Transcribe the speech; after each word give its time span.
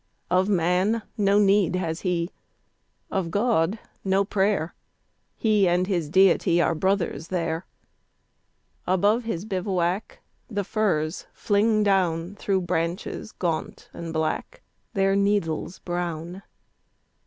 Of 0.31 0.49
man 0.49 1.03
no 1.15 1.37
need 1.37 1.75
has 1.75 2.01
he, 2.01 2.31
of 3.11 3.29
God, 3.29 3.77
no 4.03 4.25
prayer; 4.25 4.73
He 5.35 5.67
and 5.67 5.85
his 5.85 6.09
Deity 6.09 6.59
are 6.59 6.73
brothers 6.73 7.27
there. 7.27 7.67
Above 8.87 9.25
his 9.25 9.45
bivouac 9.45 10.23
the 10.49 10.63
firs 10.63 11.27
fling 11.33 11.83
down 11.83 12.33
Through 12.33 12.61
branches 12.61 13.31
gaunt 13.31 13.91
and 13.93 14.11
black, 14.11 14.63
their 14.95 15.15
needles 15.15 15.77
brown. 15.77 16.41